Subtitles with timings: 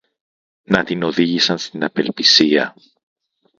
[0.63, 2.75] να την οδήγησαν στην απελπισία